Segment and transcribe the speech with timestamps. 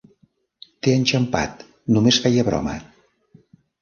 [0.85, 1.61] T'he enxampat,
[1.97, 2.77] només feia broma!